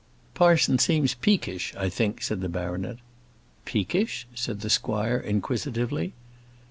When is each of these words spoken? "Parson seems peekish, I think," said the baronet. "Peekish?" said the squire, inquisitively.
"Parson 0.33 0.79
seems 0.79 1.13
peekish, 1.13 1.75
I 1.75 1.87
think," 1.87 2.23
said 2.23 2.41
the 2.41 2.49
baronet. 2.49 2.97
"Peekish?" 3.65 4.25
said 4.33 4.61
the 4.61 4.69
squire, 4.71 5.17
inquisitively. 5.19 6.13